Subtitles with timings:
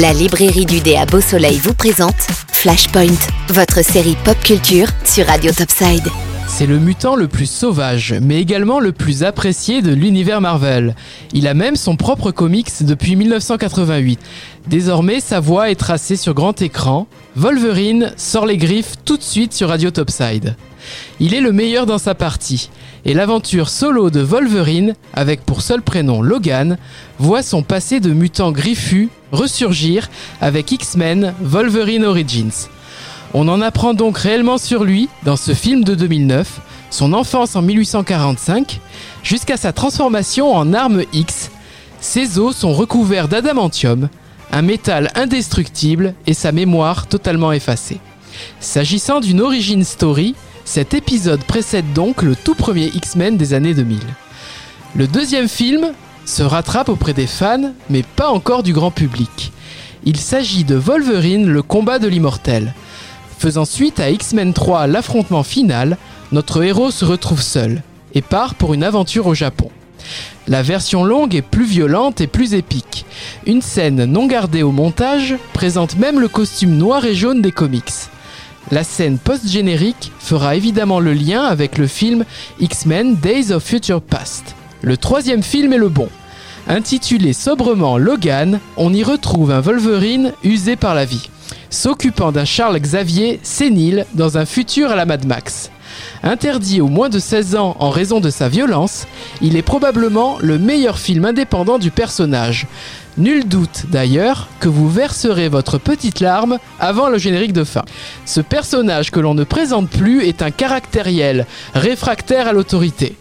[0.00, 2.16] La librairie du dé à Beau Soleil vous présente
[2.52, 6.08] Flashpoint, votre série pop culture sur Radio Topside.
[6.46, 10.94] C'est le mutant le plus sauvage, mais également le plus apprécié de l'univers Marvel.
[11.34, 14.18] Il a même son propre comics depuis 1988.
[14.68, 17.06] Désormais, sa voix est tracée sur grand écran.
[17.36, 20.56] Wolverine sort les griffes tout de suite sur Radio Topside.
[21.18, 22.70] Il est le meilleur dans sa partie,
[23.04, 26.78] et l'aventure solo de Wolverine, avec pour seul prénom Logan,
[27.18, 30.08] voit son passé de mutant griffu ressurgir
[30.40, 32.68] avec X-Men Wolverine Origins.
[33.32, 36.60] On en apprend donc réellement sur lui dans ce film de 2009,
[36.90, 38.80] son enfance en 1845,
[39.22, 41.50] jusqu'à sa transformation en arme X.
[42.00, 44.08] Ses os sont recouverts d'adamantium,
[44.52, 48.00] un métal indestructible et sa mémoire totalement effacée.
[48.58, 50.34] S'agissant d'une origin story,
[50.70, 53.98] cet épisode précède donc le tout premier X-Men des années 2000.
[54.94, 55.88] Le deuxième film
[56.24, 59.50] se rattrape auprès des fans, mais pas encore du grand public.
[60.04, 62.72] Il s'agit de Wolverine, le combat de l'immortel.
[63.40, 65.96] Faisant suite à X-Men 3, l'affrontement final,
[66.30, 67.82] notre héros se retrouve seul
[68.14, 69.72] et part pour une aventure au Japon.
[70.46, 73.06] La version longue est plus violente et plus épique.
[73.44, 77.90] Une scène non gardée au montage présente même le costume noir et jaune des comics.
[78.70, 82.24] La scène post-générique fera évidemment le lien avec le film
[82.60, 84.54] X-Men Days of Future Past.
[84.82, 86.08] Le troisième film est le bon.
[86.68, 91.28] Intitulé sobrement Logan, on y retrouve un Wolverine usé par la vie,
[91.68, 95.70] s'occupant d'un Charles Xavier sénile dans un futur à la Mad Max.
[96.22, 99.06] Interdit aux moins de 16 ans en raison de sa violence,
[99.40, 102.66] il est probablement le meilleur film indépendant du personnage.
[103.18, 107.84] Nul doute d'ailleurs que vous verserez votre petite larme avant le générique de fin.
[108.24, 113.16] Ce personnage que l'on ne présente plus est un caractériel, réfractaire à l'autorité.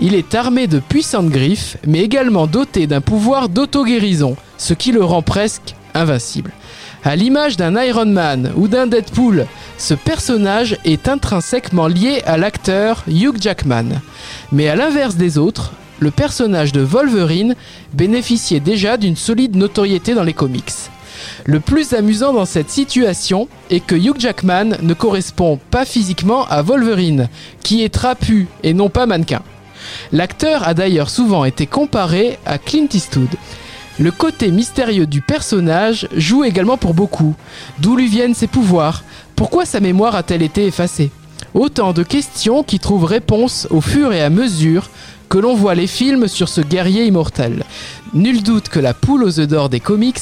[0.00, 5.04] Il est armé de puissantes griffes, mais également doté d'un pouvoir d'auto-guérison, ce qui le
[5.04, 6.52] rend presque invincible.
[7.04, 9.46] À l'image d'un Iron Man ou d'un Deadpool,
[9.78, 14.00] ce personnage est intrinsèquement lié à l'acteur Hugh Jackman.
[14.52, 17.54] Mais à l'inverse des autres, le personnage de Wolverine
[17.92, 20.72] bénéficiait déjà d'une solide notoriété dans les comics.
[21.44, 26.62] Le plus amusant dans cette situation est que Hugh Jackman ne correspond pas physiquement à
[26.62, 27.28] Wolverine,
[27.62, 29.42] qui est trapu et non pas mannequin.
[30.12, 33.28] L'acteur a d'ailleurs souvent été comparé à Clint Eastwood.
[34.00, 37.36] Le côté mystérieux du personnage joue également pour beaucoup.
[37.78, 39.04] D'où lui viennent ses pouvoirs?
[39.36, 41.12] Pourquoi sa mémoire a-t-elle été effacée?
[41.54, 44.90] Autant de questions qui trouvent réponse au fur et à mesure
[45.28, 47.64] que l'on voit les films sur ce guerrier immortel.
[48.14, 50.18] Nul doute que la poule aux œufs d'or des comics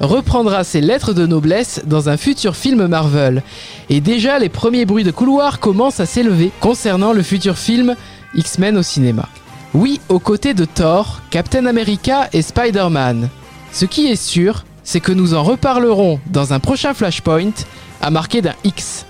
[0.00, 3.42] reprendra ses lettres de noblesse dans un futur film Marvel.
[3.90, 7.96] Et déjà les premiers bruits de couloir commencent à s'élever concernant le futur film
[8.34, 9.28] X-Men au cinéma.
[9.72, 13.28] Oui, aux côtés de Thor, Captain America et Spider-Man.
[13.72, 17.52] Ce qui est sûr, c'est que nous en reparlerons dans un prochain Flashpoint
[18.00, 19.06] à marquer d'un X.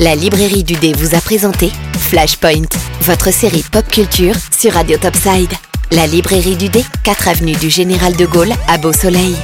[0.00, 2.68] La librairie du dé vous a présenté Flashpoint,
[3.02, 5.52] votre série pop culture sur Radio Topside.
[5.92, 9.36] La librairie du dé, 4 avenue du Général de Gaulle à Beau Soleil.